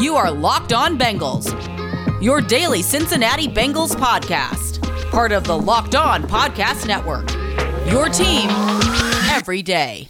[0.00, 1.52] You are Locked On Bengals,
[2.22, 4.80] your daily Cincinnati Bengals podcast,
[5.10, 7.30] part of the Locked On Podcast Network.
[7.86, 8.48] Your team
[9.30, 10.08] every day.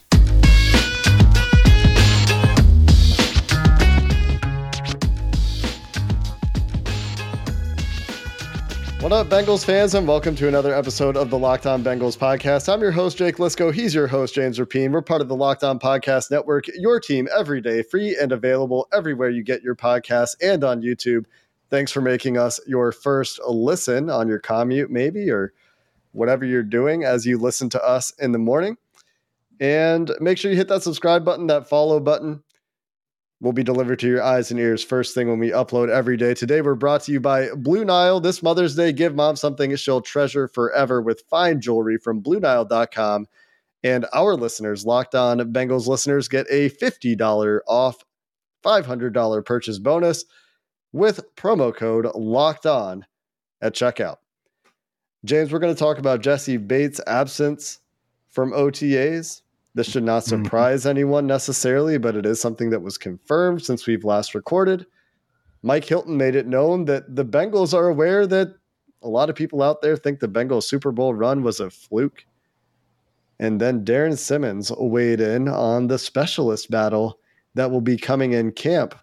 [9.01, 12.71] What up, Bengals fans, and welcome to another episode of the Locked On Bengals podcast.
[12.71, 13.73] I'm your host, Jake Liscow.
[13.73, 14.93] He's your host, James Rapien.
[14.93, 18.89] We're part of the Locked On Podcast Network, your team every day, free and available
[18.93, 21.25] everywhere you get your podcasts and on YouTube.
[21.71, 25.55] Thanks for making us your first listen on your commute, maybe, or
[26.13, 28.77] whatever you're doing as you listen to us in the morning.
[29.61, 32.43] And make sure you hit that subscribe button, that follow button
[33.41, 36.35] will be delivered to your eyes and ears first thing when we upload every day.
[36.35, 38.21] Today, we're brought to you by Blue Nile.
[38.21, 43.27] This Mother's Day, give mom something she'll treasure forever with fine jewelry from BlueNile.com.
[43.83, 48.05] And our listeners, locked on Bengals listeners, get a $50 off
[48.63, 50.25] $500 purchase bonus
[50.93, 53.07] with promo code locked on
[53.63, 54.17] at checkout.
[55.25, 57.79] James, we're going to talk about Jessie Bates' absence
[58.29, 59.43] from OTAs
[59.75, 60.45] this should not mm-hmm.
[60.45, 60.91] surprise mm-hmm.
[60.91, 64.87] anyone necessarily, but it is something that was confirmed since we've last recorded.
[65.63, 68.55] Mike Hilton made it known that the Bengals are aware that
[69.03, 72.25] a lot of people out there think the Bengals Super Bowl run was a fluke.
[73.39, 77.19] And then Darrin Simmons weighed in on the specialist battle
[77.55, 78.95] that will be coming in camp.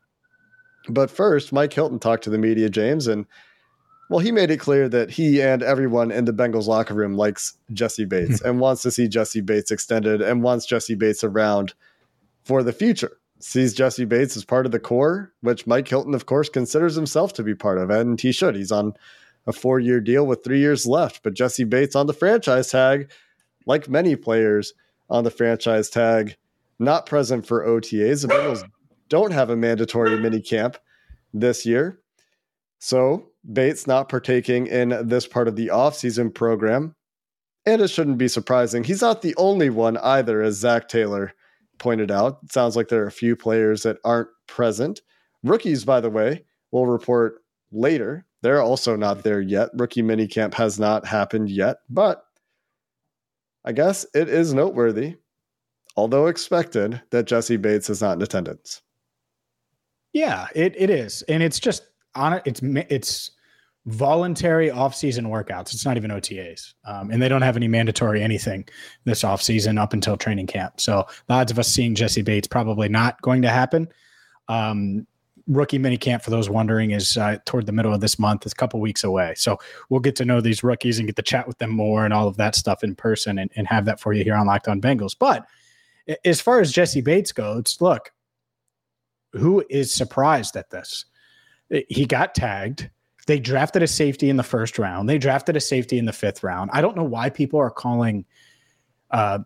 [0.90, 3.26] But first, Mike Hilton talked to the media, James, and
[4.10, 7.58] well, he made it clear that he and everyone in the Bengals locker room likes
[7.74, 8.48] Jessie Bates hmm.
[8.48, 11.74] and wants to see Jessie Bates extended and wants Jessie Bates around
[12.44, 13.18] for the future.
[13.40, 17.34] Sees Jessie Bates as part of the core, which Mike Hilton, of course, considers himself
[17.34, 18.56] to be part of, and he should.
[18.56, 18.94] He's on
[19.46, 21.22] a four year deal with three years left.
[21.22, 23.12] But Jessie Bates on the franchise tag,
[23.66, 24.74] like many players
[25.10, 26.36] on the franchise tag,
[26.80, 28.22] not present for OTAs.
[28.22, 28.64] The Bengals
[29.10, 30.78] don't have a mandatory mini camp
[31.34, 32.00] this year.
[32.80, 36.96] So Bates not partaking in this part of the offseason program.
[37.66, 38.84] And it shouldn't be surprising.
[38.84, 41.34] He's not the only one either, as Zac Taylor
[41.80, 42.40] pointed out.
[42.44, 45.02] It sounds like there are a few players that aren't present.
[45.44, 48.26] Rookies, by the way, will report later.
[48.42, 49.70] They're also not there yet.
[49.74, 52.24] Rookie minicamp has not happened yet, but
[53.66, 55.18] I guess it is noteworthy,
[55.98, 58.82] although expected, that Jessie Bates is not in attendance.
[60.14, 61.22] Yeah, it, it is.
[61.24, 61.84] And it's just
[62.16, 62.44] on it.
[62.46, 63.32] It's, it's,
[63.88, 65.74] voluntary off-season workouts.
[65.74, 68.68] It's not even OTAs, um, and they don't have any mandatory anything
[69.06, 70.80] this off-season up until training camp.
[70.80, 73.88] So the odds of us seeing Jessie Bates probably not going to happen.
[74.50, 75.08] Um,
[75.48, 78.46] rookie mini camp, for those wondering, is uh, toward the middle of this month.
[78.46, 79.34] It's a couple weeks away.
[79.38, 79.58] So
[79.90, 82.28] we'll get to know these rookies and get to chat with them more and all
[82.28, 84.82] of that stuff in person and, and have that for you here on Locked On
[84.82, 85.16] Bengals.
[85.18, 85.46] But
[86.26, 88.12] as far as Jessie Bates goes, look,
[89.32, 91.06] who is surprised at this?
[91.88, 92.90] He got tagged
[93.28, 95.08] they drafted a safety in the first round.
[95.08, 96.72] They drafted a safety in the fifth round.
[96.74, 98.26] I don't know why people are calling
[99.12, 99.40] uh,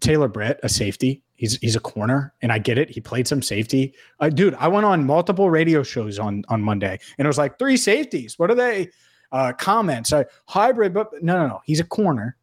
[0.00, 1.22] Taylor Britt a safety.
[1.34, 2.90] He's he's a corner, and I get it.
[2.90, 3.94] He played some safety.
[4.20, 7.58] Uh, dude, I went on multiple radio shows on on Monday, and it was like
[7.58, 8.38] three safeties.
[8.38, 8.90] What are they?
[9.32, 11.60] Uh, comments, uh, hybrid, but no, no, no.
[11.64, 12.36] He's a corner.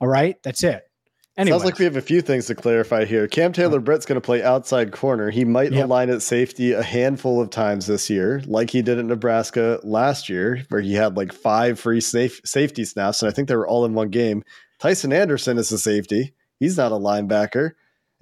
[0.00, 0.88] All right, that's it.
[1.36, 1.60] Anyways.
[1.60, 3.28] Sounds like we have a few things to clarify here.
[3.28, 5.28] Cam Taylor Britt's going to play outside corner.
[5.28, 5.84] He might yep.
[5.84, 10.30] align at safety a handful of times this year, like he did at Nebraska last
[10.30, 13.68] year, where he had like five free safe, safety snaps, and I think they were
[13.68, 14.44] all in one game.
[14.80, 16.32] Tycen Anderson is a safety.
[16.58, 17.72] He's not a linebacker.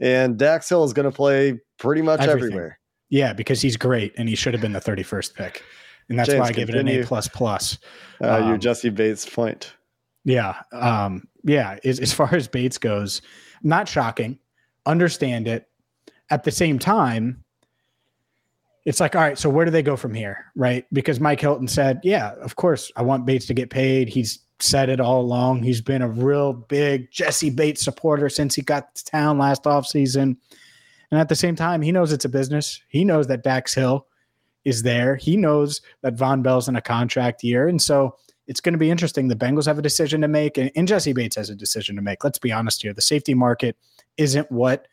[0.01, 2.49] And Dax Hill is going to play pretty much Everything.
[2.49, 2.81] everywhere.
[3.11, 5.63] Yeah, because he's great, and he should have been the 31st pick.
[6.09, 7.79] And that's James, why I give it an A plus plus.
[8.21, 9.73] Uh, um, your Jessie Bates point.
[10.25, 10.61] Yeah.
[10.73, 11.79] Um, yeah.
[11.85, 13.23] As, as far as Bates goes,
[13.63, 14.39] not shocking.
[14.87, 15.69] Understand it.
[16.31, 17.45] At the same time,
[18.85, 20.53] it's like, all right, so where do they go from here?
[20.57, 20.85] Right.
[20.93, 24.09] Because Mike Hilton said, yeah, of course, I want Bates to get paid.
[24.09, 25.63] He's said it all along.
[25.63, 30.37] He's been a real big Jessie Bates supporter since he got to town last offseason.
[31.11, 32.81] And at the same time, he knows it's a business.
[32.89, 34.07] He knows that Dax Hill
[34.65, 35.17] is there.
[35.17, 37.69] He knows that Vonn Bell's in a contract year.
[37.69, 39.29] And so it's going to be interesting.
[39.29, 42.03] The Bengals have a decision to make, and, and Jessie Bates has a decision to
[42.03, 42.25] make.
[42.25, 42.93] Let's be honest here.
[42.93, 43.77] The safety market
[44.17, 44.87] isn't what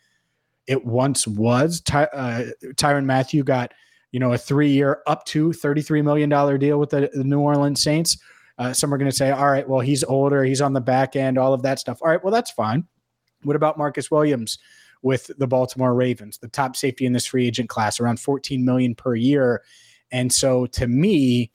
[0.67, 1.81] it once was.
[1.81, 2.45] Ty, uh,
[2.75, 3.73] Tyrann Mathieu got,
[4.11, 8.17] you know, a three-year up to $33 million deal with the, the New Orleans Saints.
[8.57, 11.15] Uh, some are going to say, all right, well, he's older, he's on the back
[11.15, 11.99] end, all of that stuff.
[12.01, 12.85] All right, well, that's fine.
[13.43, 14.59] What about Marcus Williams
[15.01, 18.93] with the Baltimore Ravens, the top safety in this free agent class, around 14 million
[18.93, 19.63] per year?
[20.11, 21.51] And so to me,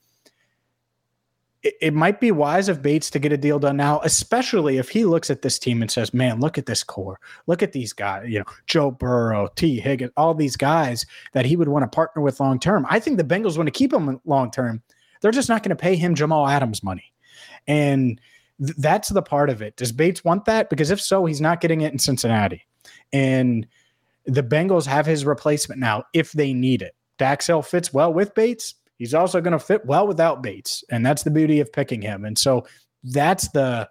[1.63, 4.89] it, it might be wise of Bates to get a deal done now, especially if
[4.89, 7.19] he looks at this team and says, "Man, look at this core.
[7.47, 8.29] Look at these guys.
[8.29, 12.21] You know, Joe Burrow, Tee Higgins, all these guys that he would want to partner
[12.21, 14.81] with long term." I think the Bengals want to keep him long term.
[15.21, 17.13] They're just not going to pay him Jamal Adams money,
[17.67, 18.21] and
[18.63, 19.75] th- that's the part of it.
[19.75, 20.69] Does Bates want that?
[20.69, 22.65] Because if so, he's not getting it in Cincinnati,
[23.11, 23.67] and
[24.25, 26.93] the Bengals have his replacement now if they need it.
[27.17, 28.75] Dax Hill fits well with Bates.
[28.97, 32.25] He's also going to fit well without Bates, and that's the beauty of picking him.
[32.25, 32.65] And so
[33.03, 33.89] that's the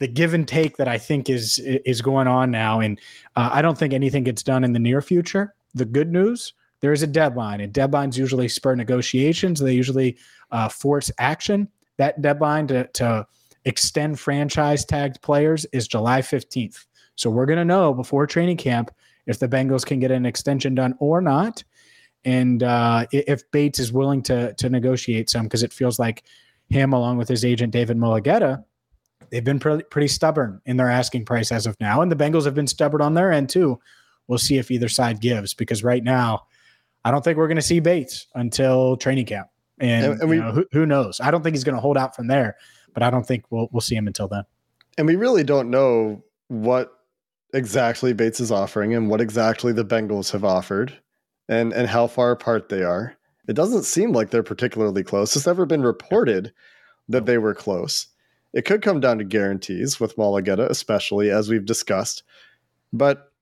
[0.00, 2.80] the give and take that I think is is going on now.
[2.80, 3.00] And
[3.36, 5.54] uh, I don't think anything gets done in the near future.
[5.74, 9.60] The good news there is a deadline, and deadlines usually spur negotiations.
[9.60, 10.16] They usually
[10.50, 11.68] uh, force action.
[11.96, 13.26] That deadline to, to
[13.64, 16.86] extend franchise tagged players is July 15th.
[17.16, 18.92] So we're going to know before training camp
[19.26, 21.64] if the Bengals can get an extension done or not
[22.24, 26.24] and uh, if Bates is willing to to negotiate some, because it feels like
[26.68, 28.64] him, along with his agent David Mulugheta,
[29.30, 32.44] they've been pretty, pretty stubborn in their asking price as of now, and the Bengals
[32.44, 33.78] have been stubborn on their end too.
[34.26, 36.46] We'll see if either side gives, because right now,
[37.04, 39.48] I don't think we're going to see Bates until training camp,
[39.78, 41.20] and, and, and we, know, who, who knows?
[41.20, 42.56] I don't think he's going to hold out from there,
[42.92, 44.44] but I don't think we'll we'll see him until then.
[44.98, 46.92] And we really don't know what
[47.54, 50.92] exactly Bates is offering and what exactly the Bengals have offered
[51.48, 53.16] and and how far apart they are.
[53.48, 55.34] It doesn't seem like they're particularly close.
[55.34, 56.52] It's never been reported
[57.08, 58.06] that they were close.
[58.52, 62.22] It could come down to guarantees with Mulugheta, especially as we've discussed.
[62.92, 63.32] But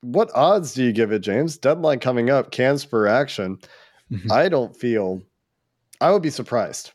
[0.00, 1.56] what odds do you give it, James?
[1.56, 3.58] Deadline coming up, can spur action.
[4.10, 4.30] Mm-hmm.
[4.32, 5.22] I don't feel.
[6.00, 6.92] I would be surprised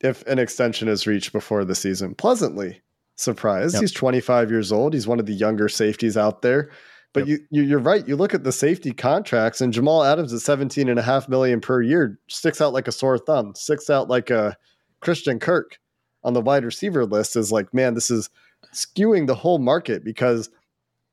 [0.00, 2.14] if an extension is reached before the season.
[2.14, 2.80] Pleasantly
[3.16, 3.74] surprised.
[3.74, 3.82] Yep.
[3.82, 4.94] He's 25 years old.
[4.94, 6.70] He's one of the younger safeties out there.
[7.12, 7.40] But yep.
[7.50, 8.06] you, you are right.
[8.08, 11.60] You look at the safety contracts, and Jamal Adams at 17 and a half million
[11.60, 13.54] per year sticks out like a sore thumb.
[13.54, 14.56] Sticks out like a
[15.00, 15.78] Christian Kirk
[16.24, 17.36] on the wide receiver list.
[17.36, 18.30] Is like, man, this is
[18.72, 20.48] skewing the whole market because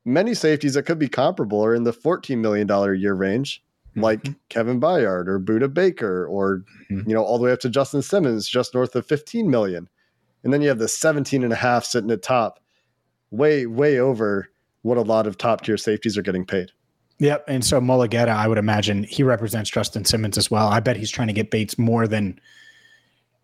[0.04, 3.62] many safeties that could be comparable are in the 14 million dollar a year range,
[3.90, 4.00] mm-hmm.
[4.00, 7.08] like Kevin Byard or Budda Baker, or mm-hmm.
[7.08, 9.88] you know all the way up to Justin Simmons, just north of 15 million.
[10.42, 12.58] And then you have the 17 and a half sitting at top,
[13.30, 14.49] way way over
[14.82, 16.70] what a lot of top tier safeties are getting paid.
[17.18, 17.44] Yep.
[17.48, 20.68] And so Mulugheta, I would imagine he represents Justin Simmons as well.
[20.68, 22.40] I bet he's trying to get Bates more than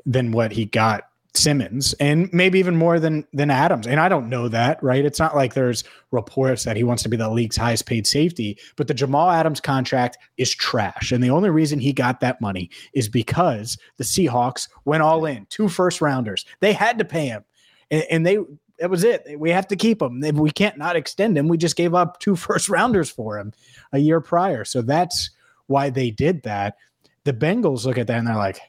[0.07, 3.87] than what he got Simmons and maybe even more than than Adams.
[3.87, 5.05] And I don't know that, right?
[5.05, 8.59] It's not like there's reports that he wants to be the league's highest paid safety,
[8.77, 11.13] but the Jamal Adams contract is trash.
[11.13, 15.47] And the only reason he got that money is because the Seahawks went all in,
[15.51, 16.47] two first rounders.
[16.61, 17.45] They had to pay him.
[17.91, 18.39] And, and they
[18.79, 19.39] that was it.
[19.39, 20.21] We have to keep him.
[20.21, 21.49] We can't not extend him.
[21.49, 23.53] We just gave up two first rounders for him
[23.93, 24.65] a year prior.
[24.65, 25.31] So that's
[25.67, 26.77] why they did that.
[27.25, 28.61] The Bengals look at that and they're like,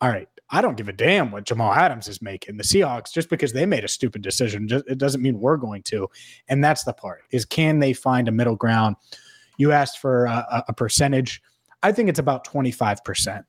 [0.00, 2.56] all right, I don't give a damn what Jamal Adams is making.
[2.56, 5.82] The Seahawks, just because they made a stupid decision, just, it doesn't mean we're going
[5.84, 6.08] to.
[6.48, 8.96] And that's the part is can they find a middle ground?
[9.56, 11.40] You asked for a, a percentage.
[11.82, 13.44] I think it's about 25%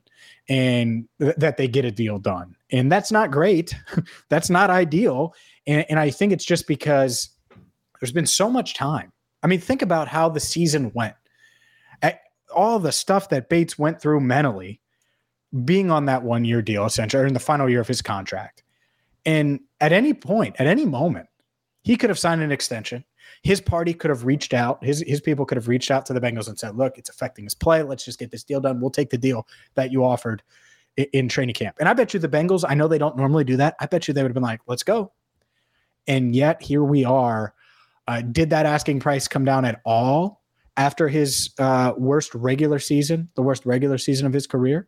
[0.50, 2.56] and th- that they get a deal done.
[2.72, 3.76] And that's not great.
[4.30, 5.34] that's not ideal.
[5.68, 7.30] And, and I think it's just because
[8.00, 9.12] there's been so much time.
[9.44, 11.16] I mean, think about how the season went.
[12.02, 12.22] At
[12.56, 14.80] all the stuff that Bates went through mentally,
[15.66, 18.64] being on that one year deal, essentially, or in the final year of his contract.
[19.26, 21.28] And at any point, at any moment,
[21.84, 23.06] he could have signed an extension.
[23.44, 24.84] His party could have reached out.
[24.84, 27.46] His his people could have reached out to the Bengals and said, "Look, it's affecting
[27.46, 27.84] his play.
[27.84, 28.80] Let's just get this deal done.
[28.80, 30.44] We'll take the deal that you offered
[30.98, 32.64] in, in training camp." And I bet you the Bengals.
[32.68, 33.76] I know they don't normally do that.
[33.80, 35.12] I bet you they would have been like, "Let's go.
[36.08, 37.54] And yet here we are.
[38.08, 40.44] Uh, did that asking price come down at all
[40.76, 44.88] after his uh, worst regular season, the worst regular season of his career?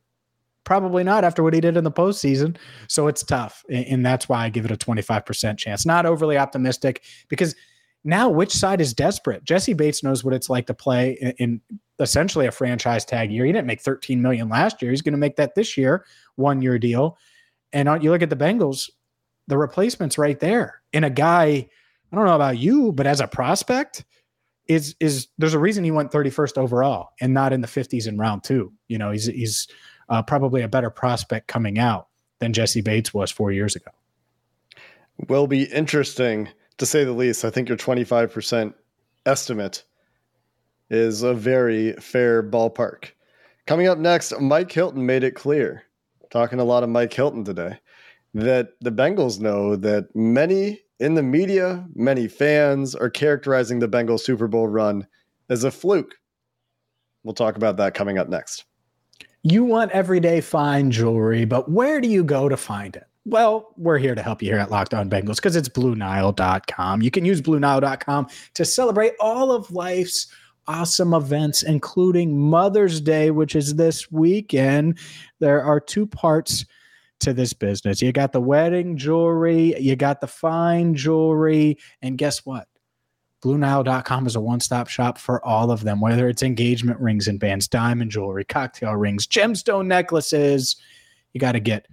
[0.64, 2.58] Probably not after what he did in the postseason.
[2.88, 3.64] So it's tough.
[3.70, 5.86] And, that's why I give it a 25% chance.
[5.86, 7.56] Not overly optimistic because
[8.04, 9.44] now which side is desperate?
[9.44, 11.62] Jessie Bates knows what it's like to play in, in
[12.00, 13.46] essentially a franchise tag year.
[13.46, 14.92] He didn't make 13 million last year.
[14.92, 16.06] He's going to make that this year,
[16.36, 17.18] one year deal.
[17.72, 18.90] And you look at the Bengals,
[19.48, 20.82] the replacement's right there.
[20.94, 21.48] And a guy,
[22.12, 24.06] I don't know about you, but as a prospect,
[24.68, 28.18] is is there's a reason he went 31st overall and not in the 50s in
[28.18, 28.74] round two.
[28.88, 29.68] You know, he's he's
[30.10, 32.08] uh, probably a better prospect coming out
[32.40, 33.92] than Jessie Bates was four years ago.
[35.30, 37.46] Will be interesting to say the least.
[37.46, 38.74] I think your 25%
[39.26, 39.84] estimate
[40.90, 43.12] is a very fair ballpark.
[43.66, 45.84] Coming up next, Mike Hilton made it clear,
[46.30, 47.80] talking a lot of Mike Hilton today,
[48.36, 54.22] that the Bengals know that many in the media, many fans are characterizing the Bengals
[54.22, 55.08] Super Bowl run
[55.50, 56.16] as a fluke.
[57.24, 58.66] We'll talk about that coming up next.
[59.44, 63.06] You want everyday fine jewelry, but where do you go to find it?
[63.24, 67.02] Well, we're here to help you here at Locked On Bengals because it's BlueNile.com.
[67.02, 70.28] You can use BlueNile.com to celebrate all of life's
[70.68, 75.00] awesome events, including Mother's Day, which is this weekend.
[75.40, 76.66] There are two parts
[77.22, 78.02] to this business.
[78.02, 82.68] You got the wedding jewelry, you got the fine jewelry, and guess what?
[83.44, 87.40] BlueNile.com is a one stop shop for all of them, whether it's engagement rings and
[87.40, 90.78] bands, diamond jewelry, cocktail rings, gemstone necklaces.
[91.34, 91.88] You got to get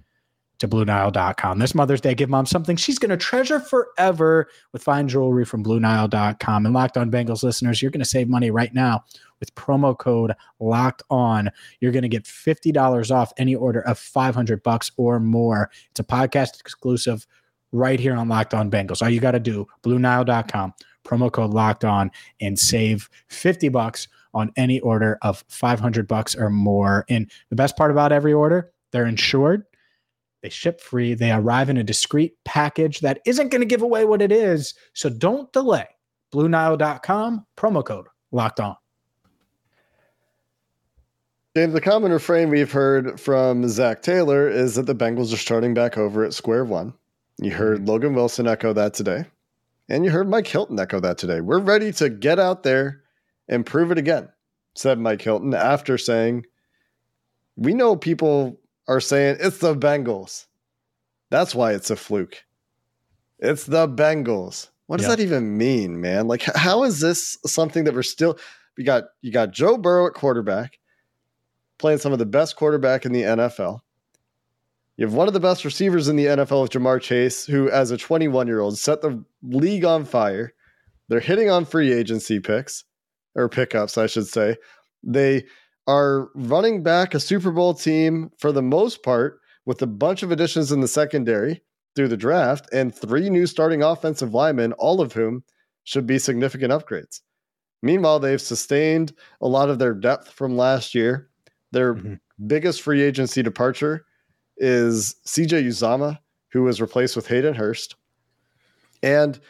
[0.61, 1.59] to BlueNile.com.
[1.59, 5.63] This Mother's Day, give mom something she's going to treasure forever with fine jewelry from
[5.63, 6.65] BlueNile.com.
[6.65, 9.05] And Locked On Bengals listeners, you're going to save money right now
[9.43, 11.51] with promo code Locked On.
[11.81, 15.69] You're going to get $50 off any order of 500 bucks or more.
[15.91, 17.27] It's a podcast exclusive
[17.73, 19.03] right here on Locked On Bengals.
[19.03, 24.53] All you got to do, BlueNile.com, promo code Locked On, and save 50 bucks on
[24.57, 27.05] any order of 500 bucks or more.
[27.09, 29.65] And the best part about every order, they're insured
[30.43, 31.15] they ship free.
[31.15, 34.75] They arrive in a discreet package that isn't going to give away what it is.
[34.93, 35.87] So don't delay.
[36.35, 38.75] BlueNile.com, promo code locked on.
[41.55, 45.75] James, the common refrain we've heard from Zac Taylor is that the Bengals are starting
[45.75, 46.95] back over at square one.
[47.39, 47.89] You heard mm-hmm.
[47.89, 49.27] Logan Wilson echo that today,
[49.87, 51.43] and you heard Mike Hilton echo that today.
[51.43, 53.03] We're ready to get out there
[53.51, 54.31] and prove it again,
[54.75, 56.47] said Mike Hilton after saying,
[57.57, 60.47] We know people are saying it's the Bengals.
[61.29, 62.45] That's why it's a fluke.
[63.41, 64.71] It's the Bengals.
[64.87, 66.29] What does that even mean, man?
[66.29, 68.39] Like, how is this something that we're still?
[68.79, 70.79] We got you got Joe Burrow at quarterback,
[71.83, 73.81] playing some of the best quarterback in the NFL.
[74.97, 77.91] You have one of the best receivers in the NFL with Ja'Marr Chase, who, as
[77.91, 80.55] a 21 year old, set the league on fire.
[81.09, 82.85] They're hitting on free agency picks
[83.35, 84.57] or pickups, I should say.
[85.03, 85.45] They
[85.89, 90.31] are running back a Super Bowl team for the most part with a bunch of
[90.31, 91.63] additions in the secondary
[91.97, 95.43] through the draft and three new starting offensive linemen, all of whom
[95.83, 97.21] should be significant upgrades.
[97.83, 101.29] Meanwhile, they've sustained a lot of their depth from last year.
[101.73, 102.15] Their mm-hmm.
[102.47, 104.05] biggest free agency departure
[104.57, 106.19] is CJ Uzomah,
[106.53, 107.97] who was replaced with Hayden Hurst.
[109.03, 109.41] And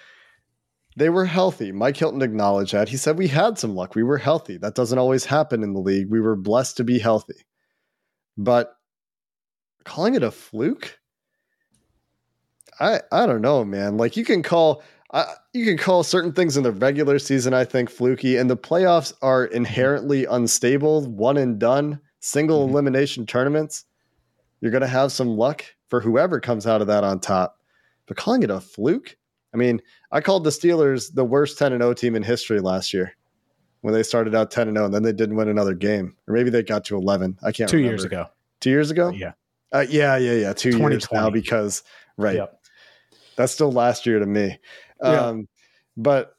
[0.96, 1.72] they were healthy.
[1.72, 2.88] Mike Hilton acknowledged that.
[2.88, 3.94] He said, We had some luck.
[3.94, 4.56] We were healthy.
[4.56, 6.10] That doesn't always happen in the league.
[6.10, 7.46] We were blessed to be healthy.
[8.36, 8.74] But
[9.84, 10.98] calling it a fluke?
[12.80, 13.96] I I don't know, man.
[13.96, 17.64] Like you can call I, you can call certain things in the regular season, I
[17.64, 22.72] think, fluky, and the playoffs are inherently unstable, one and done, single mm-hmm.
[22.72, 23.84] elimination tournaments.
[24.60, 27.58] You're going to have some luck for whoever comes out of that on top.
[28.06, 29.16] But calling it a fluke,
[29.52, 32.94] I mean, I called the Steelers the worst 10 and 0 team in history last
[32.94, 33.14] year
[33.82, 36.16] when they started out 10 and 0 and then they didn't win another game.
[36.26, 37.38] Or maybe they got to 11.
[37.42, 37.92] I can't Two remember.
[37.92, 38.26] years ago.
[38.60, 39.10] Two years ago?
[39.10, 39.32] Yeah.
[39.72, 40.52] Uh, yeah, yeah, yeah.
[40.52, 41.82] Two years now because,
[42.16, 42.36] right.
[42.36, 42.60] Yep.
[43.36, 44.58] That's still last year to me.
[45.00, 45.44] Um, yeah.
[45.96, 46.36] But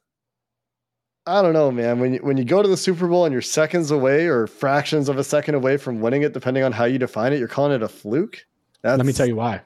[1.25, 2.00] I don't know, man.
[2.00, 5.08] When you, when you go to the Super Bowl and you're seconds away or fractions
[5.08, 7.72] of a second away from winning it, depending on how you define it, you're calling
[7.72, 8.46] it a fluke.
[8.82, 9.62] That's Let me tell you why.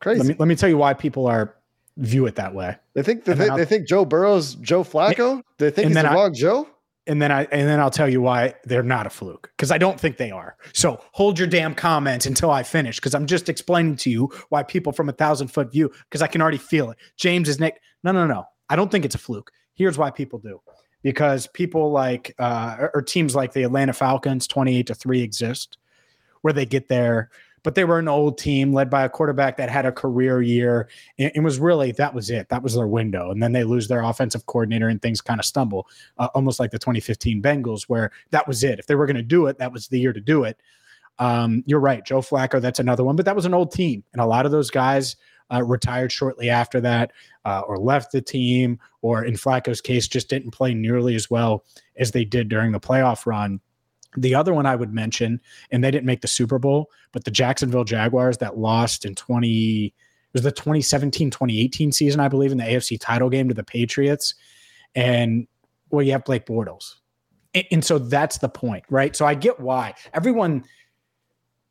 [0.00, 0.18] Crazy.
[0.18, 1.54] Let me, let me tell you why people are
[1.96, 2.76] view it that way.
[2.94, 5.42] They think they, they, they think Joe Burrow's Joe Flacco.
[5.58, 6.68] They think he's the wrong Joe.
[7.06, 9.78] And then I and then I'll tell you why they're not a fluke because I
[9.78, 10.56] don't think they are.
[10.72, 14.64] So hold your damn comments until I finish because I'm just explaining to you why
[14.64, 16.98] people from a thousand foot view because I can already feel it.
[17.16, 17.80] James is Nick.
[18.02, 18.44] No, no, no.
[18.68, 19.52] I don't think it's a fluke.
[19.76, 20.60] Here's why people do
[21.02, 25.78] because people like uh, or teams like the Atlanta Falcons, twenty eight to three exist,
[26.40, 27.30] where they get there
[27.66, 30.88] but they were an old team led by a quarterback that had a career year.
[31.18, 32.48] It, was really that was it.
[32.48, 35.44] That was their window, and then they lose their offensive coordinator, and things kind of
[35.44, 38.78] stumble, uh, almost like the 2015 Bengals, where that was it.
[38.78, 40.60] If they were going to do it, that was the year to do it.
[41.18, 42.60] Um, you're right, Joe Flacco.
[42.60, 45.16] That's another one, but that was an old team, and a lot of those guys.
[45.52, 47.12] Uh, retired shortly after that,
[47.44, 51.64] uh, or left the team, or in Flacco's case, just didn't play nearly as well
[51.96, 53.60] as they did during the playoff run.
[54.16, 57.30] The other one I would mention, and they didn't make the Super Bowl, but the
[57.30, 59.92] Jacksonville Jaguars that lost in 20 it
[60.32, 64.34] was the 2017 2018 season, I believe, in the AFC title game to the Patriots.
[64.94, 65.46] And
[65.90, 66.96] well, you have Blake Bortles.
[67.54, 69.16] And, and so that's the point, right?
[69.16, 70.64] So I get why everyone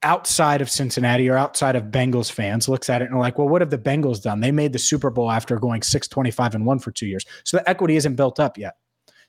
[0.06, 3.62] outside of Cincinnati or outside of Bengals fans looks at it and like, well, what
[3.62, 4.40] have the Bengals done?
[4.40, 7.26] They made the Super Bowl after going 625 and one for two years.
[7.44, 8.78] So the equity isn't built up yet.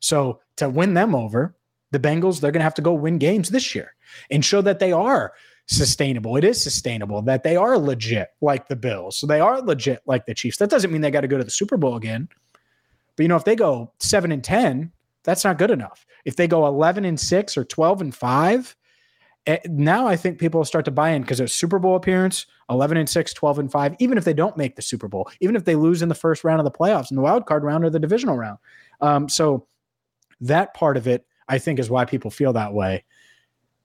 [0.01, 1.57] So to win them over,
[1.93, 3.95] the Bengals, they're going to have to go win games this year
[4.31, 5.33] and show that they are
[5.67, 6.37] sustainable.
[6.37, 9.17] It is sustainable, that they are legit like the Bills.
[9.17, 10.59] So they are legit like the Chiefs.
[10.59, 12.29] That doesn't mean they got to go to the Super Bowl again.
[13.17, 14.93] But you know, if they go 7 and 10,
[15.25, 16.05] that's not good enough.
[16.27, 18.73] If they go 11 and 6 or 12 and 5 eh,
[19.67, 23.09] now I think people start to buy in because a Super Bowl appearance, 11 and
[23.09, 25.77] 6, 12 and 5, even if they don't make the Super Bowl, even if they
[25.77, 28.01] lose in the first round of the playoffs in the wild card round or the
[28.01, 28.59] divisional round.
[29.01, 29.67] Um, so
[30.41, 33.05] that part of it, I think, is why people feel that way.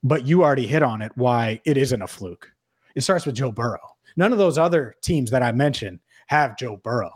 [0.03, 2.51] But you already hit on it why it isn't a fluke.
[2.95, 3.79] It starts with Joe Burrow.
[4.17, 7.11] None of those other teams that I mentioned have Joe Burrow.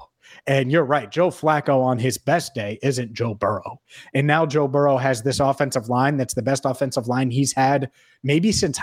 [0.48, 1.12] And you're right.
[1.12, 3.79] Joe Flacco on his best day isn't Joe Burrow.
[4.13, 7.89] And now Joe Burrow has this offensive line that's the best offensive line he's had
[8.24, 8.79] maybe since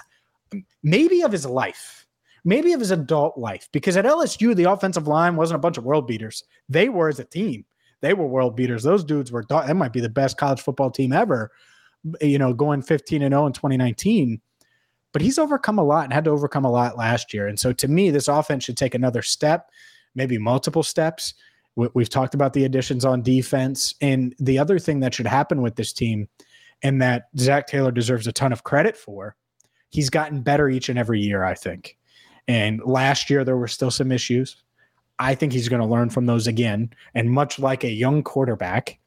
[0.83, 2.07] maybe of his life,
[2.45, 3.69] maybe of his adult life.
[3.73, 6.45] Because at LSU, the offensive line wasn't a bunch of world beaters.
[6.69, 7.65] They were as a team.
[8.01, 8.83] They were world beaters.
[8.83, 11.53] Those dudes were that might be the best college football team ever,
[12.21, 14.41] you know, going 15 and 0 in 2019
[15.13, 17.47] but he's overcome a lot and had to overcome a lot last year.
[17.47, 19.71] And so to me, this offense should take another step
[20.15, 21.35] maybe multiple steps.
[21.75, 23.95] We've talked about the additions on defense.
[24.01, 26.29] And the other thing that should happen with this team,
[26.83, 29.37] and that Zac Taylor deserves a ton of credit for,
[29.91, 31.97] he's gotten better each and every year, I think.
[32.49, 34.57] And last year, there were still some issues.
[35.19, 36.93] I think he's going to learn from those again.
[37.15, 38.99] And much like a young quarterback,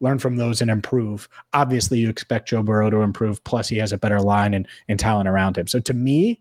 [0.00, 1.28] learn from those and improve.
[1.52, 3.42] Obviously, you expect Joe Burrow to improve.
[3.44, 5.66] Plus, he has a better line and, and talent around him.
[5.66, 6.40] So to me,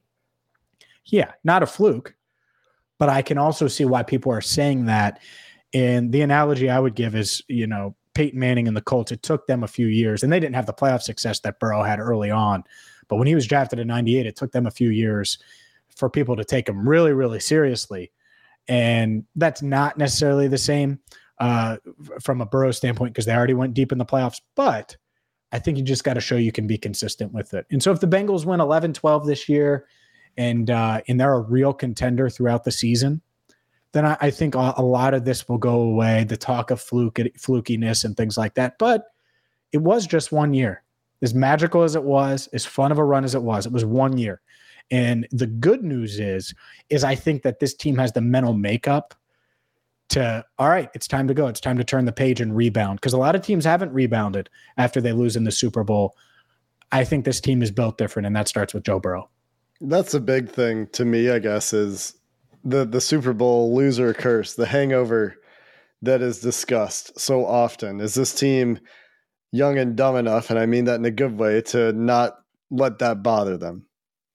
[1.05, 2.15] yeah, not a fluke
[2.97, 5.19] but I can also see why people are saying that.
[5.73, 9.21] And the analogy I would give is, you know, Peyton Manning and the Colts, it
[9.21, 11.99] took them a few years and they didn't have the playoff success that Burrow had
[11.99, 12.63] early on.
[13.07, 15.37] But when he was drafted in 98, it took them a few years
[15.95, 18.11] for people to take him really, really seriously.
[18.67, 20.99] And that's not necessarily the same
[21.39, 21.77] uh,
[22.21, 24.41] from a Burrow standpoint because they already went deep in the playoffs.
[24.55, 24.95] But
[25.51, 27.65] I think you just got to show you can be consistent with it.
[27.69, 29.87] And so if the Bengals win 11 12 this year,
[30.37, 33.21] and uh, and they're a real contender throughout the season,
[33.91, 36.25] then I, I think a, a, lot of this will go away.
[36.25, 38.77] The talk of fluke flukiness and things like that.
[38.77, 39.05] But
[39.71, 40.83] it was just one year.
[41.21, 43.85] As magical as it was, as fun of a run as it was, it was
[43.85, 44.41] one year.
[44.91, 46.53] And the good news is,
[46.89, 49.15] is I think that this team has the mental makeup
[50.09, 51.47] to all right, it's time to go.
[51.47, 52.99] It's time to turn the page and rebound.
[52.99, 56.15] Because a lot of teams haven't rebounded after they lose in the Super Bowl.
[56.91, 59.29] I think this team is built different, and that starts with Joe Burrow.
[59.81, 62.15] That's a big thing to me, I guess, is
[62.63, 65.35] the the Super Bowl loser curse, the hangover
[66.01, 67.99] that is discussed so often.
[67.99, 68.79] Is this team
[69.51, 72.37] young and dumb enough, and I mean that in a good way, to not
[72.71, 73.85] let that bother them?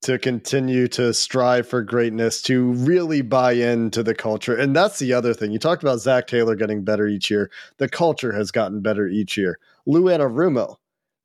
[0.04, 4.56] To continue to strive for greatness, to really buy into the culture.
[4.56, 5.52] And that's the other thing.
[5.52, 7.50] You talked about Zac Taylor getting better each year.
[7.76, 9.58] The culture has gotten better each year.
[9.84, 10.76] Lou Anarumo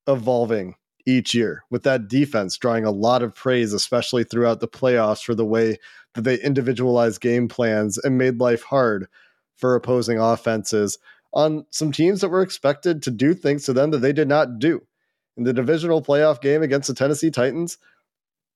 [0.08, 0.76] evolving
[1.06, 5.36] each year with that defense drawing a lot of praise, especially throughout the playoffs for
[5.36, 5.78] the way
[6.14, 9.08] that they individualized game plans and made life hard
[9.56, 10.98] for opposing offenses
[11.34, 14.60] on some teams that were expected to do things to them that they did not
[14.60, 14.82] do.
[15.38, 17.78] In the divisional playoff game against the Tennessee Titans,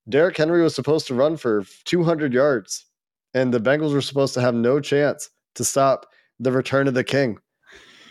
[0.08, 2.86] Derrick Henry was supposed to run for 200 yards,
[3.34, 6.08] and the Bengals were supposed to have no chance to stop
[6.40, 7.38] the return of the king.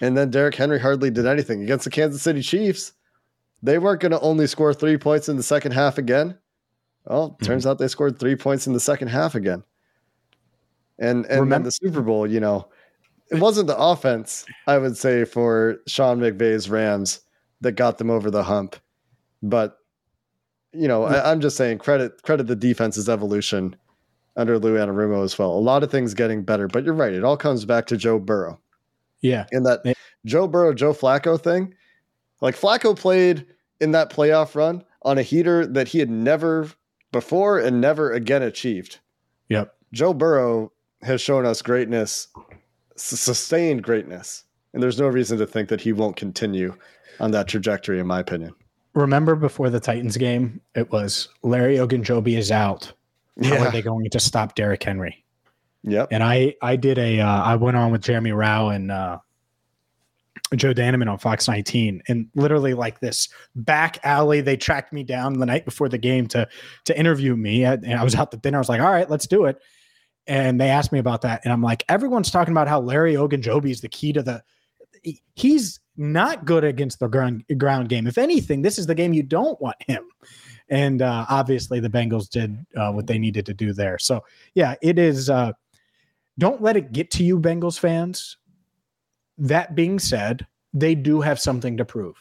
[0.01, 2.92] And then Derrick Henry hardly did anything against the Kansas City Chiefs
[3.62, 6.38] they weren't going to only score three points in the second half again.
[7.06, 7.44] Well, mm-hmm.
[7.44, 9.64] turns out they scored three points in the second half again.
[10.98, 12.68] And and Remember- the Super Bowl, you know,
[13.30, 17.20] it wasn't the offense, I would say, for Sean McVay's Rams
[17.60, 18.76] that got them over the hump.
[19.42, 19.78] But
[20.72, 23.74] you know, I, am just saying credit credit the defense's evolution
[24.36, 25.50] under Lou Anarumo as well.
[25.50, 27.12] A lot of things getting better, but you're right.
[27.12, 28.60] It all comes back to Joe Burrow.
[29.20, 29.46] Yeah.
[29.50, 29.80] And that
[30.24, 31.74] Joe Burrow, Joe Flacco thing,
[32.40, 33.46] like Flacco played
[33.81, 36.70] in that playoff run on a heater that he had never
[37.12, 38.98] before and never again achieved.
[39.48, 39.74] Yep.
[39.92, 40.72] Joe Burrow
[41.03, 42.29] has shown us greatness,
[42.96, 46.74] sustained greatness, and there's no reason to think that he won't continue
[47.20, 48.55] on that trajectory, in my opinion.
[48.94, 52.92] Remember before the Titans game, it was Larry Ogunjobi is out.
[53.42, 53.66] How yeah.
[53.66, 55.24] are they going to stop Derrick Henry?
[55.85, 56.09] Yep.
[56.11, 59.18] And I I did a uh, I went on with Jeremy Rauch and uh,
[60.56, 65.34] Joe Danneman on Fox 19, and literally like this back alley, they tracked me down
[65.34, 66.48] the night before the game to
[66.84, 67.64] to interview me.
[67.64, 68.58] And I was out to dinner.
[68.58, 69.58] I was like, "All right, let's do it."
[70.26, 73.70] And they asked me about that, and I'm like, "Everyone's talking about how Larry Ogunjobi
[73.70, 74.42] is the key to the."
[75.34, 78.06] He's not good against the ground ground game.
[78.06, 80.04] If anything, this is the game you don't want him.
[80.70, 83.98] And uh, obviously, the Bengals did uh, what they needed to do there.
[83.98, 85.28] So yeah, it is.
[85.28, 85.52] Uh,
[86.38, 88.37] don't let it get to you, Bengals fans
[89.38, 92.16] that being said, they do have something to prove.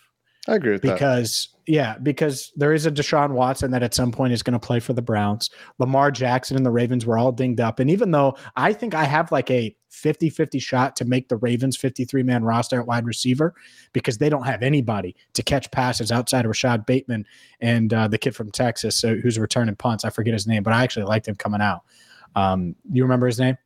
[0.48, 0.94] I agree with that.
[0.94, 1.72] because that.
[1.72, 4.80] yeah, because there is a Deshaun Watson that at some point is going to play
[4.80, 5.50] for the Browns.
[5.78, 7.80] Lamar Jackson and the Ravens were all dinged up.
[7.80, 11.78] And even though I think I have like a 50-50 shot to make the Ravens
[11.78, 13.56] 53-man roster at wide receiver
[13.92, 17.26] because they don't have anybody to catch passes outside of Rashod Bateman
[17.60, 20.06] and uh, the kid from Texas so, who's returning punts.
[20.06, 21.82] I forget his name, but I actually liked him coming out.
[22.36, 23.58] Um, you remember his name?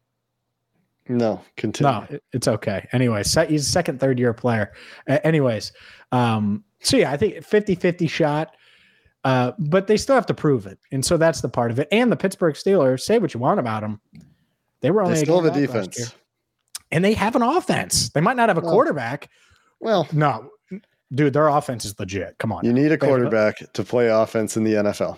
[1.07, 1.91] No, continue.
[1.91, 2.87] No, it's okay.
[2.91, 4.71] Anyway, he's a second, third year player.
[5.09, 5.71] Uh, anyways,
[6.11, 8.55] um, so yeah, I think 50 50 shot,
[9.23, 10.79] uh, but they still have to prove it.
[10.91, 11.87] And so that's the part of it.
[11.91, 13.99] And the Pittsburgh Steelers, say what you want about them.
[14.81, 16.13] They were only they still have a defense.
[16.91, 18.09] And they have an offense.
[18.09, 19.29] They might not have a well, quarterback.
[19.79, 20.51] Well, no,
[21.13, 22.37] dude, their offense is legit.
[22.37, 22.65] Come on.
[22.65, 25.17] You need a quarterback to play offense in the NFL.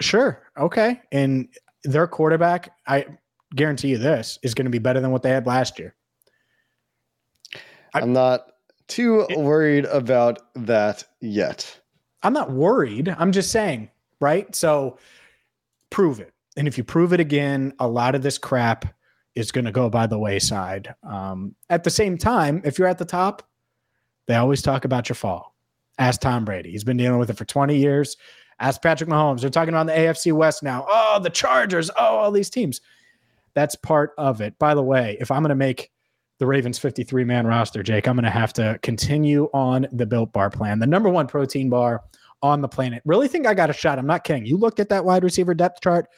[0.00, 0.42] Sure.
[0.58, 1.00] Okay.
[1.12, 1.48] And
[1.84, 3.06] their quarterback, I
[3.54, 5.94] guarantee you this, is going to be better than what they had last year.
[7.94, 8.52] I, I'm not
[8.88, 11.80] too worried about that yet.
[12.22, 13.14] I'm not worried.
[13.18, 14.54] I'm just saying, right?
[14.54, 14.98] So
[15.90, 16.32] prove it.
[16.56, 18.94] And if you prove it again, a lot of this crap
[19.34, 20.94] is going to go by the wayside.
[21.02, 23.48] Um, at the same time, if you're at the top,
[24.26, 25.54] they always talk about your fall.
[25.98, 26.70] Ask Tom Brady.
[26.70, 28.16] He's been dealing with it for 20 years.
[28.60, 29.40] Ask Patrick Mahomes.
[29.40, 30.86] They're talking about the AFC West now.
[30.88, 31.90] Oh, the Chargers.
[31.90, 32.80] Oh, all these teams.
[33.54, 34.58] That's part of it.
[34.58, 35.90] By the way, if I'm going to make
[36.38, 40.32] the Ravens 53 man roster, Jake, I'm going to have to continue on the Built
[40.32, 42.02] Bar plan, the number one protein bar
[42.42, 43.02] on the planet.
[43.04, 43.98] Really think I got a shot.
[43.98, 44.46] I'm not kidding.
[44.46, 46.08] You looked at that wide receiver depth chart.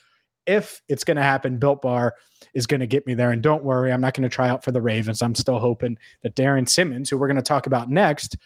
[0.47, 2.15] If it's going to happen, Built Bar
[2.55, 3.31] is going to get me there.
[3.31, 5.23] And don't worry, I'm not going to try out for the Ravens.
[5.23, 8.37] I'm still hoping that Darrin Simmons, who we're going to talk about next,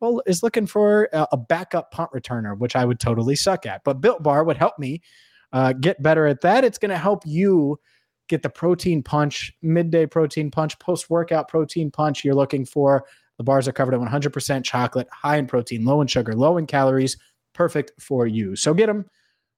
[0.00, 3.82] well, is looking for a backup punt returner, which I would totally suck at.
[3.84, 5.00] But Built Bar would help me
[5.52, 6.64] uh, get better at that.
[6.64, 7.78] It's going to help you
[8.28, 13.04] get the protein punch, midday protein punch, post workout protein punch you're looking for.
[13.38, 16.66] The bars are covered in 100% chocolate, high in protein, low in sugar, low in
[16.66, 17.16] calories,
[17.52, 18.56] perfect for you.
[18.56, 19.06] So get them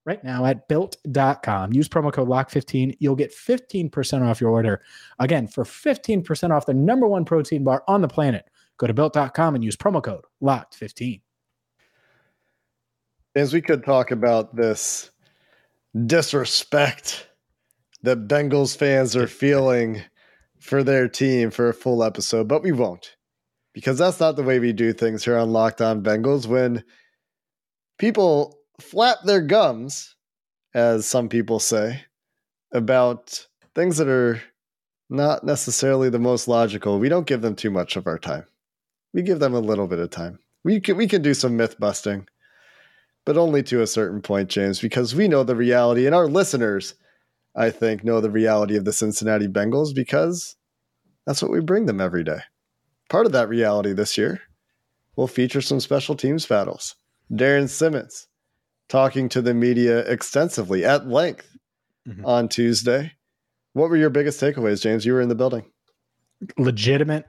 [0.04, 1.72] right now at built.com.
[1.72, 2.96] Use promo code LOCK15.
[3.00, 4.80] You'll get 15% off your order.
[5.18, 8.48] Again, for 15% off the number one protein bar on the planet,
[8.78, 11.20] go to built.com and use promo code LOCKed15.
[13.34, 15.10] As we could talk about this
[16.06, 17.28] disrespect
[18.02, 20.02] that Bengals fans are feeling
[20.58, 23.16] for their team for a full episode, but we won't
[23.76, 26.46] because that's not the way we do things here on Locked On Bengals.
[26.46, 26.82] When
[27.98, 30.14] people flap their gums,
[30.72, 32.02] as some people say,
[32.72, 34.40] about things that are
[35.10, 38.46] not necessarily the most logical, we don't give them too much of our time.
[39.12, 40.38] We give them a little bit of time.
[40.64, 42.26] We can we can do some myth busting,
[43.26, 46.94] but only to a certain point, James, because we know the reality, and our listeners
[47.56, 50.56] I think, know the reality of the Cincinnati Bengals because
[51.26, 52.40] that's what we bring them every day.
[53.08, 54.42] Part of that reality this year
[55.16, 56.96] will feature some special teams battles.
[57.34, 58.28] Darrin Simmons
[58.88, 61.56] talking to the media extensively at length
[62.06, 62.24] mm-hmm.
[62.24, 63.12] on Tuesday.
[63.72, 65.04] What were your biggest takeaways, James?
[65.04, 65.64] You were in the building.
[66.58, 67.26] Legitimate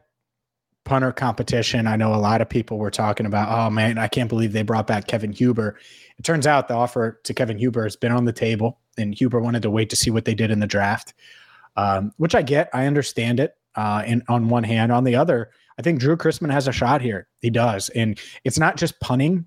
[0.83, 1.87] punter competition.
[1.87, 4.63] I know a lot of people were talking about, oh man, I can't believe they
[4.63, 5.77] brought back Kevin Huber.
[6.17, 9.39] It turns out the offer to Kevin Huber has been on the table, and Huber
[9.39, 11.13] wanted to wait to see what they did in the draft,
[11.75, 12.69] um, which I get.
[12.73, 13.55] I understand it.
[13.75, 17.01] Uh, and on one hand, on the other, I think Drew Chrisman has a shot
[17.01, 17.27] here.
[17.41, 19.45] He does, and it's not just punting;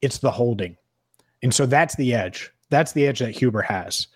[0.00, 0.76] it's the holding,
[1.42, 2.50] and so that's the edge.
[2.70, 4.06] That's the edge that Huber has.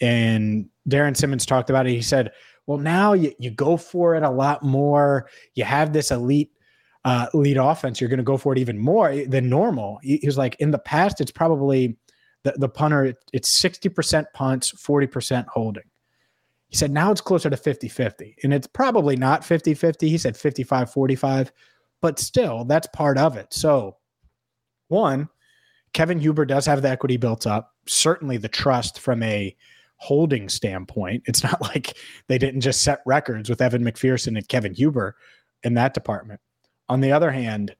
[0.00, 1.92] And Darrin Simmons talked about it.
[1.92, 2.32] He said,
[2.66, 5.30] "Well, now you, you go for it a lot more.
[5.54, 6.50] You have this elite
[7.06, 10.00] uh, lead offense, you're going to go for it even more than normal.
[10.02, 11.96] He, he was like, in the past, it's probably
[12.46, 15.82] the, the punter, it's 60% punts, 40% holding.
[16.68, 18.36] He said now it's closer to 50 50.
[18.42, 20.08] And it's probably not 50 50.
[20.08, 21.52] He said 55 45,
[22.00, 23.52] but still, that's part of it.
[23.52, 23.96] So,
[24.88, 25.28] one,
[25.92, 29.56] Kevin Huber does have the equity built up, certainly the trust from a
[29.96, 31.24] holding standpoint.
[31.26, 31.96] It's not like
[32.28, 35.16] they didn't just set records with Evan McPherson and Kevin Huber
[35.64, 36.40] in that department.
[36.88, 37.74] On the other hand,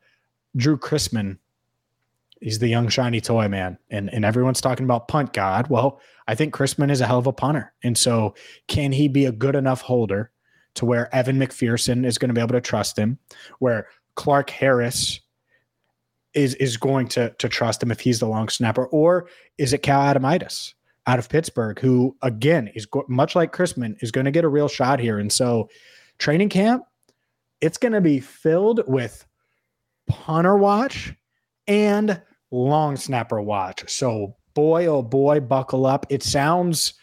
[0.56, 1.38] Drew Chrisman,
[2.40, 5.68] he's the young shiny toy man, and and everyone's talking about punt god.
[5.68, 8.34] Well, I think Chrisman is a hell of a punter, and so
[8.68, 10.30] can he be a good enough holder
[10.74, 13.18] to where Evan McPherson is going to be able to trust him,
[13.58, 15.20] where Clark Harris
[16.34, 19.82] is is going to to trust him if he's the long snapper, or is it
[19.82, 20.74] Cal Adomitis
[21.06, 24.48] out of Pittsburgh, who again is go- much like Chrisman is going to get a
[24.48, 25.68] real shot here, and so
[26.18, 26.82] training camp
[27.60, 29.26] it's going to be filled with
[30.08, 31.14] punter watch
[31.66, 33.90] and long snapper watch.
[33.90, 36.06] So, boy, oh boy, buckle up.
[36.08, 36.94] It sounds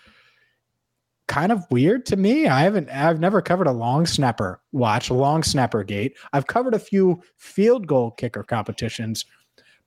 [1.28, 2.47] kind of weird to me.
[2.47, 6.17] I haven't I've never covered a long snapper watch, long snapper gate.
[6.34, 9.26] I've covered a few field goal kicker competitions,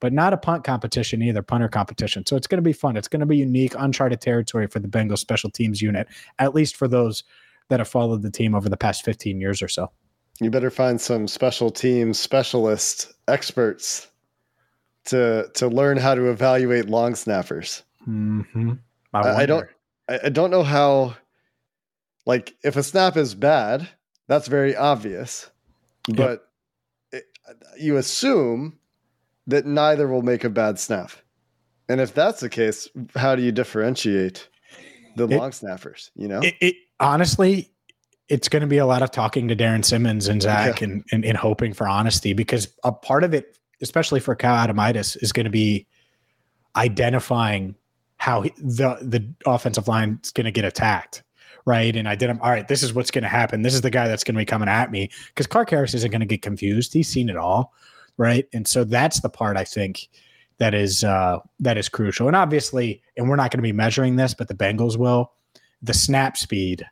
[0.00, 2.24] but not a punt competition either, punter competition.
[2.26, 2.96] So it's going to be fun.
[2.96, 6.08] It's going to be unique, uncharted territory for the Bengals special teams unit,
[6.38, 7.24] at least for those
[7.68, 9.90] that have followed the team over the past 15 years or so.
[10.40, 14.08] You better find some special teams specialist experts
[15.06, 17.82] to to learn how to evaluate long snappers.
[18.06, 18.72] Mm-hmm.
[19.12, 19.68] I, I, I don't
[20.08, 21.16] I don't know how
[22.26, 23.88] like if a snap is bad,
[24.26, 25.50] that's very obvious.
[26.08, 26.48] But
[27.10, 27.24] it,
[27.78, 28.78] you assume
[29.46, 31.12] that neither will make a bad snap.
[31.88, 34.48] And if that's the case, how do you differentiate
[35.16, 36.10] the it, long snappers?
[36.16, 37.72] You know, it, it honestly,
[38.28, 40.88] it's going to be a lot of talking to Darrin Simmons and Zac yeah.
[40.88, 45.20] and, and, and hoping for honesty because a part of it, especially for Kyle Adomitis,
[45.22, 45.86] is going to be
[46.76, 47.74] identifying
[48.16, 51.22] how he, the the offensive line is going to get attacked
[51.66, 51.96] right?
[51.96, 53.62] And I did him, all right, this is what's going to happen.
[53.62, 56.10] This is the guy that's going to be coming at me because Clark Harris isn't
[56.10, 56.92] going to get confused.
[56.92, 57.74] He's seen it all,
[58.16, 58.46] right?
[58.54, 60.08] And so that's the part I think
[60.58, 62.28] that is uh, that is crucial.
[62.28, 65.32] And obviously, and we're not going to be measuring this, but the Bengals will.
[65.82, 66.86] The snap speed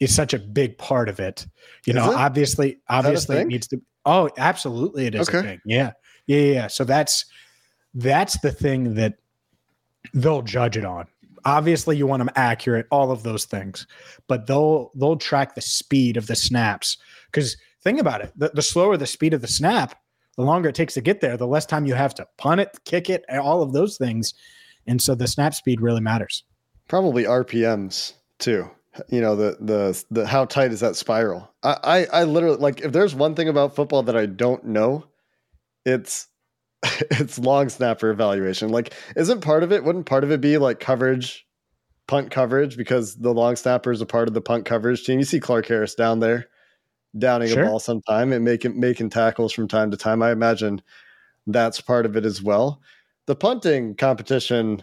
[0.00, 1.46] is such a big part of it.
[1.86, 2.16] You is know, it?
[2.16, 3.80] obviously, obviously it needs to.
[4.04, 5.38] Oh, absolutely, it is okay.
[5.38, 5.60] a thing.
[5.66, 5.92] Yeah,
[6.28, 6.66] yeah, yeah.
[6.68, 7.24] So that's
[7.94, 9.14] that's the thing that
[10.14, 11.08] they'll judge it on.
[11.44, 13.86] Obviously you want them accurate all of those things
[14.28, 16.98] but they'll they'll track the speed of the snaps.
[17.26, 19.94] Because think about it the, the, slower the speed of the snap
[20.36, 22.78] the longer it takes to get there the less time you have to punt it
[22.84, 24.34] kick it all of those things.
[24.86, 26.44] And so the snap speed really matters.
[26.88, 28.70] Probably rpms too.
[29.08, 31.50] You know the the the how tight is that spiral?
[31.62, 31.76] I
[32.12, 35.04] i, I literally like if there's one thing about football that i don't know
[35.84, 36.28] it's
[36.82, 38.70] it's long snapper evaluation.
[38.70, 39.84] Like, isn't part of it?
[39.84, 41.46] Wouldn't part of it be like coverage,
[42.06, 42.76] punt coverage?
[42.76, 45.18] Because the long snapper is a part of the punt coverage team.
[45.18, 46.46] You see Clark Harris down there,
[47.16, 47.64] downing sure.
[47.64, 50.22] a ball sometime and making making tackles from time to time.
[50.22, 50.82] I imagine
[51.46, 52.80] that's part of it as well.
[53.26, 54.82] The punting competition,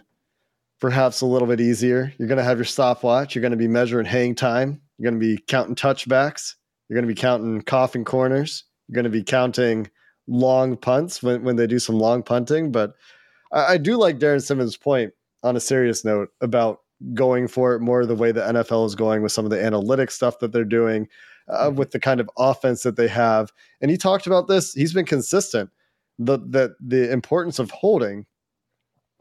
[0.80, 2.12] perhaps a little bit easier.
[2.18, 3.34] You're going to have your stopwatch.
[3.34, 4.80] You're going to be measuring hang time.
[4.98, 6.54] You're going to be counting touchbacks.
[6.88, 8.64] You're going to be counting coffin corners.
[8.86, 9.90] You're going to be counting
[10.26, 12.72] long punts when, when they do some long punting.
[12.72, 12.94] But
[13.52, 15.12] I, I do like Darrin Simmons' point
[15.42, 16.80] on a serious note about
[17.14, 20.10] going for it more the way the NFL is going with some of the analytic
[20.10, 21.08] stuff that they're doing,
[21.48, 21.76] uh, mm-hmm.
[21.76, 23.52] with the kind of offense that they have.
[23.80, 24.72] And he talked about this.
[24.72, 25.70] He's been consistent.
[26.18, 28.24] The that the importance of holding,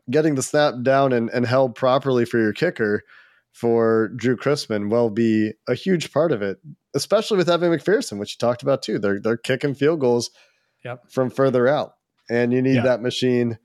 [0.10, 3.04] getting the snap down and, and held properly for your kicker
[3.52, 6.58] for Drew Chrisman will be a huge part of it,
[6.94, 8.98] especially with Evan McPherson, which you talked about too.
[8.98, 10.30] They're they're kicking field goals
[10.86, 11.12] yep.
[11.12, 11.96] from further out.
[12.30, 13.58] And you need that machine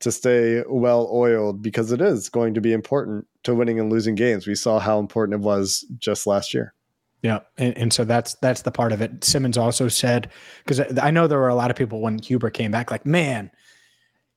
[0.00, 4.14] to stay well oiled because it is going to be important to winning and losing
[4.14, 4.46] games.
[4.46, 6.74] We saw how important it was just last year.
[7.22, 9.24] Yeah, and, and so that's that's the part of it.
[9.24, 10.30] Simmons also said
[10.64, 13.50] because I know there were a lot of people when Huber came back, like, man,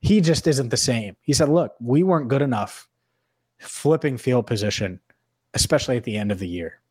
[0.02, 1.16] he just isn't the same.
[1.22, 2.90] He said, look, we weren't good enough
[3.60, 5.00] flipping field position,
[5.54, 6.82] especially at the end of the year.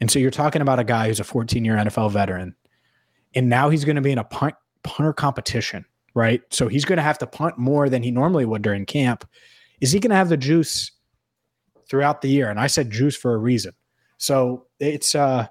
[0.00, 2.54] And so you're talking about a guy who's a 14 year NFL veteran
[3.34, 6.42] and now he's going to be in a punt, punter competition, right?
[6.50, 9.28] So he's going to have to punt more than he normally would during camp.
[9.80, 10.92] Is he going to have the juice
[11.88, 12.50] throughout the year?
[12.50, 13.72] And I said juice for a reason.
[14.18, 15.48] So it's uh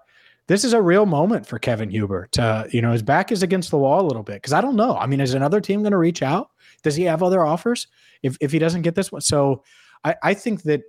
[0.48, 3.72] this is a real moment for Kevin Huber to, you know, his back is against
[3.72, 4.98] the wall a little bit because I don't know.
[4.98, 6.50] I mean, is another team going to reach out?
[6.84, 7.88] Does he have other offers
[8.24, 9.22] if if he doesn't get this one?
[9.22, 9.64] So
[10.04, 10.82] I, I think that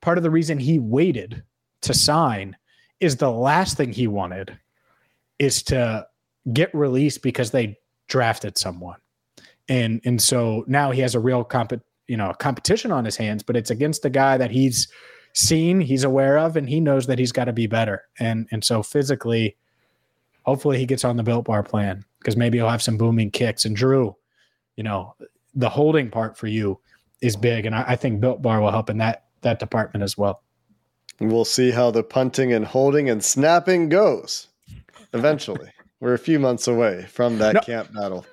[0.00, 1.42] part of the reason he waited
[1.80, 2.56] to sign
[3.00, 4.56] is the last thing he wanted
[5.38, 6.06] is to
[6.52, 7.78] get released because they
[8.08, 8.98] drafted someone.
[9.68, 11.72] And and so now he has a real comp
[12.06, 14.88] you know, competition on his hands, but it's against a guy that he's
[15.32, 18.04] seen, he's aware of, and he knows that he's got to be better.
[18.18, 19.56] And and so physically,
[20.42, 23.64] hopefully he gets on the built bar plan because maybe he'll have some booming kicks.
[23.64, 24.16] And Drew,
[24.76, 25.14] you know,
[25.54, 26.80] the holding part for you
[27.20, 27.66] is big.
[27.66, 30.42] And I, I think built bar will help in that that department as well.
[31.20, 34.48] We'll see how the punting and holding and snapping goes
[35.12, 35.70] eventually.
[36.04, 38.26] We're a few months away from that no, camp battle.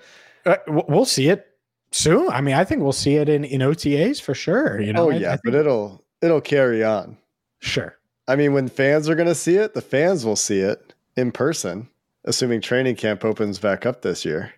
[0.46, 1.48] Uh, we'll see it
[1.94, 2.28] soon.
[2.28, 4.82] I mean, I think we'll see it in, in OTAs for sure.
[4.82, 7.16] You know, oh yeah, I, I but it'll it'll carry on.
[7.60, 7.98] Sure.
[8.28, 11.32] I mean, when fans are going to see it, the fans will see it in
[11.32, 11.88] person,
[12.26, 14.52] assuming training camp opens back up this year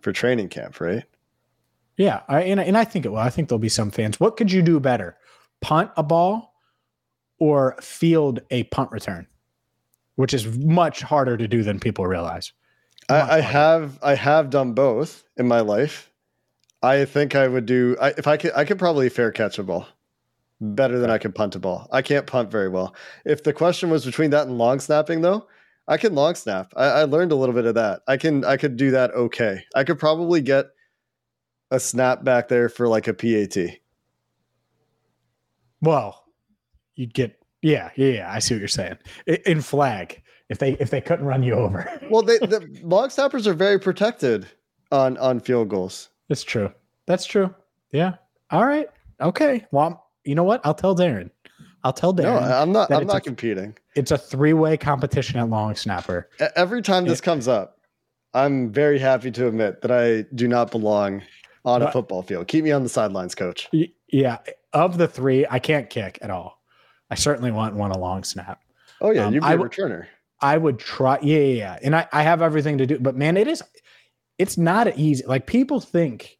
[0.00, 1.02] for training camp, right?
[1.96, 3.18] Yeah, I, and and I think it will.
[3.18, 4.20] I think there'll be some fans.
[4.20, 5.16] What could you do better,
[5.60, 6.54] punt a ball
[7.40, 9.26] or field a punt return?
[10.16, 12.52] Which is much harder to do than people realize.
[13.08, 16.10] I, I have I have done both in my life.
[16.82, 19.62] I think I would do I, if I could I could probably fair catch a
[19.62, 19.86] ball.
[20.60, 21.88] better than I can punt a ball.
[21.92, 22.94] I can't punt very well.
[23.24, 25.46] If the question was between that and long snapping, though,
[25.88, 26.72] I can long snap.
[26.76, 28.02] I, I learned a little bit of that.
[28.08, 29.64] I can I could do that okay.
[29.74, 30.66] I could probably get
[31.70, 33.78] a snap back there for like a PAT.
[35.80, 36.24] Well,
[36.94, 38.32] you'd get yeah, yeah, yeah.
[38.32, 38.98] I see what you're saying.
[39.26, 41.90] In flag, if they if they couldn't run you over.
[42.10, 44.46] well, they, the long snappers are very protected
[44.92, 46.10] on on field goals.
[46.28, 46.70] That's true.
[47.06, 47.54] That's true.
[47.90, 48.16] Yeah.
[48.50, 48.88] All right.
[49.20, 49.64] Okay.
[49.70, 50.60] Well, you know what?
[50.64, 51.30] I'll tell Darrin.
[51.82, 52.34] I'll tell Darrin.
[52.34, 52.92] No, I'm not.
[52.92, 53.76] I'm not a, competing.
[53.94, 56.28] It's a three way competition at long snapper.
[56.56, 57.78] Every time this it, comes up,
[58.34, 61.22] I'm very happy to admit that I do not belong
[61.64, 62.46] on a football field.
[62.48, 63.70] Keep me on the sidelines, coach.
[64.08, 64.38] Yeah.
[64.74, 66.60] Of the three, I can't kick at all.
[67.10, 68.62] I certainly want one a long snap.
[69.00, 70.06] Oh yeah, um, you'd be a returner.
[70.40, 71.18] I would try.
[71.22, 71.78] Yeah, yeah, yeah.
[71.82, 73.62] And I, I have everything to do, but man, it is.
[74.38, 75.24] It's not easy.
[75.26, 76.38] Like people think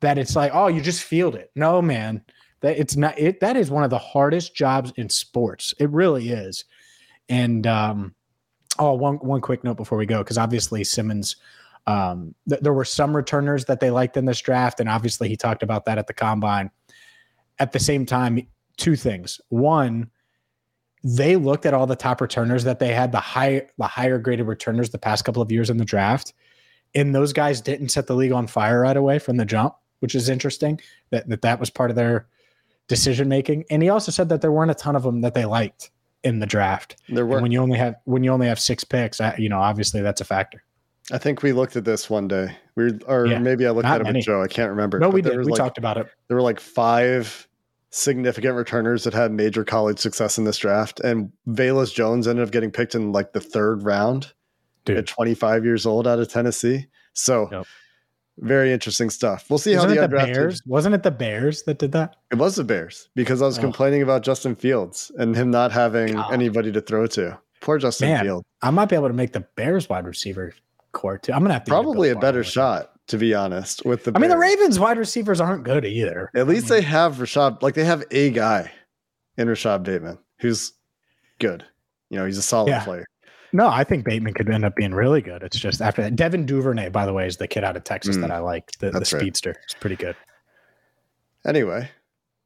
[0.00, 1.50] that it's like, oh, you just field it.
[1.56, 2.22] No, man,
[2.60, 3.18] that it's not.
[3.18, 5.74] It that is one of the hardest jobs in sports.
[5.78, 6.64] It really is.
[7.28, 8.14] And um,
[8.78, 11.36] oh, one one quick note before we go, because obviously Simmons.
[11.84, 15.36] Um, th- there were some returners that they liked in this draft, and obviously he
[15.36, 16.70] talked about that at the combine.
[17.58, 19.40] At the same time, two things.
[19.48, 20.10] One,
[21.04, 24.46] they looked at all the top returners that they had, the high, the higher graded
[24.46, 26.32] returners the past couple of years in the draft,
[26.94, 30.14] and those guys didn't set the league on fire right away from the jump, which
[30.14, 30.80] is interesting.
[31.10, 32.26] That that, that was part of their
[32.88, 33.64] decision making.
[33.70, 35.90] And he also said that there weren't a ton of them that they liked
[36.24, 36.96] in the draft.
[37.08, 37.36] There were.
[37.36, 40.20] And when you only have when you only have six picks, you know, obviously that's
[40.20, 40.62] a factor.
[41.10, 42.56] I think we looked at this one day.
[42.76, 44.18] We or yeah, maybe I looked at it many.
[44.18, 44.42] with Joe.
[44.42, 44.98] I can't remember.
[44.98, 45.36] No, we did.
[45.36, 46.06] We like, talked about it.
[46.28, 47.48] There were like five
[47.92, 50.98] significant returners that had major college success in this draft.
[51.00, 54.32] And Velus Jones ended up getting picked in like the third round
[54.84, 54.96] Dude.
[54.96, 56.86] at 25 years old out of Tennessee.
[57.12, 57.66] So yep.
[58.38, 59.44] very interesting stuff.
[59.50, 62.16] We'll see Wasn't how the, the Bears wasn't it the Bears that did that?
[62.30, 63.62] It was the Bears because I was oh.
[63.62, 66.32] complaining about Justin Fields and him not having God.
[66.32, 67.38] anybody to throw to.
[67.60, 68.46] Poor Justin Man, Fields.
[68.62, 70.54] I might be able to make the Bears wide receiver
[70.92, 71.32] corps too.
[71.32, 73.84] I'm gonna have to probably a better shot to be honest.
[73.84, 76.30] With the, I mean, the Ravens wide receivers aren't good either.
[76.34, 78.72] At least I mean, they have Rashod, like they have a guy
[79.36, 80.72] in Rashod Bateman who's
[81.38, 81.64] good.
[82.10, 82.84] You know, he's a solid yeah.
[82.84, 83.06] player.
[83.52, 85.42] No, I think Bateman could end up being really good.
[85.42, 86.16] It's just after that.
[86.16, 88.70] Devin Duvernay, by the way, is the kid out of Texas mm, that I like.
[88.78, 89.50] The, the speedster.
[89.50, 89.58] Right.
[89.64, 90.16] It's pretty good.
[91.44, 91.90] Anyway,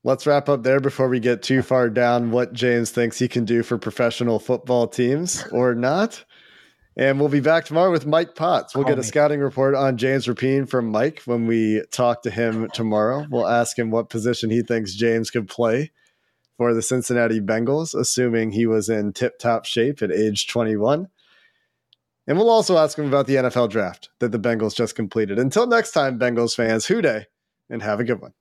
[0.03, 3.45] let's wrap up there before we get too far down what James thinks he can
[3.45, 6.25] do for professional football teams or not.
[6.99, 8.75] And we'll be back tomorrow with Mike Potts.
[8.75, 9.07] We'll Call get a me.
[9.07, 13.27] scouting report on James Rapien from Mike when we talk to him tomorrow.
[13.29, 15.93] We'll ask him what position he thinks James could play
[16.57, 21.09] for the Cincinnati Bengals, assuming he was in tip top shape at age 21.
[22.27, 25.39] And we'll also ask him about the NFL draft that the Bengals just completed.
[25.39, 27.27] Until next time, Bengals fans, Who Dey,
[27.69, 28.33] and have a good one.